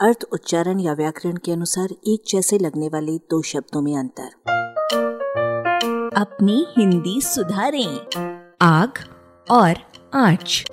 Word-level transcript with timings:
अर्थ, 0.00 0.24
उच्चारण 0.32 0.80
या 0.80 0.92
व्याकरण 0.92 1.36
के 1.36 1.52
अनुसार 1.52 1.88
एक 2.06 2.22
जैसे 2.28 2.58
लगने 2.58 2.88
वाले 2.88 3.18
दो 3.18 3.42
शब्दों 3.42 3.82
में 3.82 3.96
अंतर। 3.96 4.28
अपनी 6.16 6.66
हिंदी 6.78 7.20
सुधारें, 7.20 7.98
आग 8.62 8.92
और 9.50 9.74
आँच। 10.14 10.64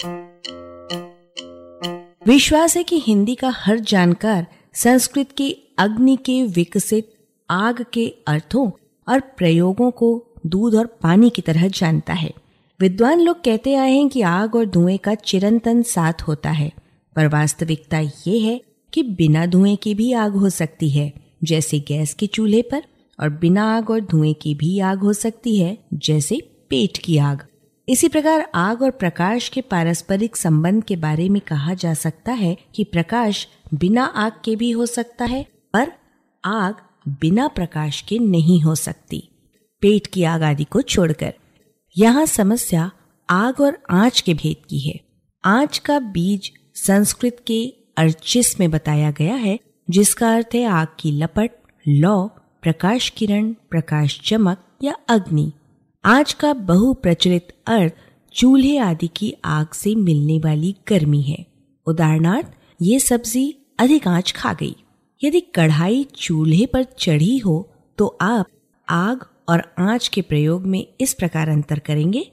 विश्वास 2.27 2.77
है 2.77 2.83
कि 2.83 2.99
हिंदी 2.99 3.35
का 3.35 3.49
हर 3.49 3.79
जानकार 3.79 4.47
संस्कृत 4.73 5.29
के 5.37 5.57
अग्नि 5.79 6.15
के 6.15 6.43
विकसित 6.43 7.13
आग 7.49 7.85
के 7.93 8.15
अर्थों 8.27 8.71
और 9.09 9.19
प्रयोगों 9.19 9.91
को 9.91 10.25
दूध 10.45 10.75
और 10.75 10.85
पानी 10.85 11.29
की 11.29 11.41
तरह 11.41 11.67
जानता 11.67 12.13
है। 12.13 12.33
विद्वान 12.79 13.19
लोग 13.19 13.43
कहते 13.43 13.75
आए 13.75 13.91
हैं 13.91 14.09
कि 14.09 14.21
आग 14.21 14.55
और 14.55 14.65
धुएँ 14.65 14.97
का 14.97 15.15
चिरंतन 15.15 15.81
साथ 15.81 16.21
होता 16.21 16.49
है, 16.49 16.71
पर 17.15 17.27
वास्तविकता 17.27 17.99
ये 17.99 18.39
है 18.39 18.74
कि 18.95 19.03
बिना 19.03 19.45
धुएँ 19.45 19.75
की 19.75 19.95
भी 19.95 20.13
आग 20.13 20.31
हो 20.31 20.49
सकती 20.49 20.89
है, 20.89 21.13
जैसे 21.43 21.79
गैस 21.79 22.13
के 22.13 22.27
चूल्हे 22.27 22.61
पर, 22.61 22.83
और 23.19 23.29
बिना 23.29 23.77
आग 23.77 23.89
और 23.89 23.99
धुएँ 23.99 24.33
की 24.33 24.55
भी 24.55 24.79
आग 24.79 24.99
हो 24.99 25.13
सकती 25.13 25.59
है, 25.59 25.77
जैसे 25.93 26.65
पेट 26.69 26.97
की 26.97 27.17
आग। 27.17 27.47
इसी 27.89 28.07
प्रकार 28.07 28.51
आग 28.55 28.81
और 28.81 28.91
प्रकाश 28.91 29.49
के 29.49 29.61
पारस्परिक 29.61 30.37
संबंध 30.37 30.83
के 30.83 30.95
बारे 30.95 31.29
में 31.29 31.41
कहा 31.41 31.73
जा 31.73 31.93
सकता 31.93 32.31
है 32.31 32.57
कि 32.75 32.83
प्रकाश 32.83 33.47
बिना 33.73 34.03
आग 34.03 34.31
के 34.45 34.55
भी 34.55 34.71
हो 34.71 34.85
सकता 34.85 35.25
है, 35.25 35.45
पर 35.73 35.91
आग 36.45 36.75
बिना 37.07 37.47
प्रकाश 37.47 38.01
के 38.01 38.19
नहीं 38.19 38.61
हो 38.61 38.75
सकती। 38.75 39.29
पेट 39.81 40.07
की 40.07 40.23
आग 40.23 40.43
आदि 40.43 40.63
को 40.63 40.81
छोड़कर। 40.81 41.33
यहाँ 41.97 42.25
समस्या 42.25 42.91
आग 43.29 43.61
और 43.61 43.83
आँच 43.89 44.21
के 44.21 44.33
भेद 44.33 44.65
की 44.69 44.79
है। 44.79 44.99
आँच 45.45 45.77
का 45.77 45.99
बीज 45.99 46.51
संस्कृत 46.75 47.37
के 47.47 47.84
अर्चिस 47.97 48.59
में 48.59 48.69
बताया 48.71 49.11
गया 49.11 49.35
है, 49.35 49.59
जिसका 49.89 50.33
अर्थ 50.35 50.55
है 50.55 50.63
आग 50.63 50.87
की 50.99 51.11
लपट, 51.11 51.51
लौ, 51.87 52.27
प्रकाश 52.61 53.09
किरण, 53.09 53.51
प्रकाश 53.69 54.19
चमक 54.25 54.63
या 54.83 54.95
अग्नि। 55.09 55.51
आज 56.05 56.33
का 56.33 56.53
बहु 56.53 56.93
प्रचलित 56.93 57.53
अर्थ 57.67 57.93
चूल्हे 58.33 58.77
आदि 58.77 59.07
की 59.07 59.33
आग 59.45 59.67
से 59.73 59.95
मिलने 59.95 60.39
वाली 60.39 60.75
गर्मी 60.87 61.21
है। 61.21 61.45
उदाहरणार्थ, 61.85 62.47
ये 62.81 62.99
सब्ज़ी 62.99 63.55
अधिक 63.79 64.07
आँच 64.07 64.31
खा 64.31 64.53
गई। 64.53 64.75
यदि 65.23 65.39
कढ़ाई 65.55 66.03
चूल्हे 66.15 66.65
पर 66.65 66.83
चढ़ी 66.83 67.37
हो 67.37 67.69
तो 67.97 68.07
आप 68.21 68.47
आग 68.89 69.25
और 69.49 69.63
आँच 69.79 70.07
के 70.07 70.21
प्रयोग 70.21 70.65
में 70.65 70.85
इस 71.01 71.13
प्रकार 71.13 71.49
अंतर 71.49 71.79
करेंगे। 71.79 72.25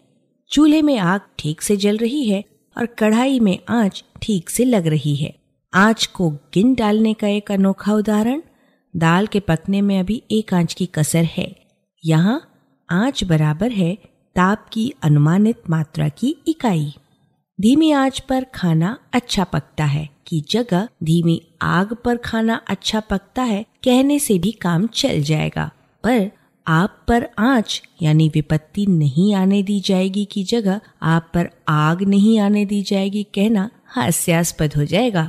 चूल्हे 0.51 0.83
में 0.83 0.99
आग 0.99 1.21
ठीक 1.39 1.63
से 1.63 1.77
जल 1.77 1.97
रही 1.97 2.25
है 2.25 2.45
और 2.77 2.87
कढ़ाई 2.87 3.41
में 3.41 3.59
आँच 3.69 4.05
ठीक 4.23 4.51
से 4.51 4.65
लग 4.65 4.87
रही 4.87 5.15
है। 5.17 5.35
आँच 5.73 6.07
को 6.07 6.29
गिन 6.55 6.75
डालने 6.75 7.13
का 7.15 7.29
एक 7.29 7.51
अनोखा 7.53 7.93
उदाहरण। 7.95 8.43
दाल 8.95 9.27
के 9.27 9.41
पकने 9.41 9.81
में 9.81 9.99
अभी 10.01 10.23
एक 10.31 10.53
आँच 10.55 10.75
की 10.75 10.87
कसर 10.87 11.25
है। 11.25 11.55
यहाँ 12.05 12.41
आँच 12.89 13.25
बराबर 13.25 13.71
है 13.71 13.95
ताप 14.37 14.67
की 14.73 14.93
अनुमानित 15.03 15.71
मात्रा 15.71 16.09
की 16.09 16.35
इकाई। 16.49 16.93
धीमी 17.59 17.91
आँच 17.93 18.21
पर 18.21 18.45
खाना 18.55 18.97
अच्छा 19.13 19.45
पकता 19.45 19.85
है 19.85 20.09
की 20.27 20.41
जगह 20.51 20.89
धीमी 21.05 21.41
आग 21.63 21.95
पर 21.95 22.17
खाना 22.17 22.61
अच्छा 22.69 23.01
पकता 23.01 23.43
है, 23.43 23.65
कहने 23.85 24.19
से 24.19 24.39
भी 24.39 24.53
काम 24.53 24.87
चल 24.87 25.23
जाएगा। 25.23 25.71
पर 26.05 26.31
आप 26.67 27.05
पर 27.09 27.29
आँच 27.39 27.83
यानी 28.03 28.29
विपत्ति 28.29 28.87
नहीं 28.87 29.35
आने 29.35 29.63
दी 29.63 29.81
जाएगी 29.81 30.25
की 30.25 30.45
जगह 30.45 30.81
आप 31.03 31.31
पर 31.35 31.51
आग 31.69 32.03
नहीं 32.03 32.39
आने 32.39 32.65
दी 32.65 32.83
जाएगी, 32.83 33.23
कहना 33.25 33.71
हास्यास्पद 33.87 34.75
हो 34.77 34.85
जाएगा। 34.85 35.29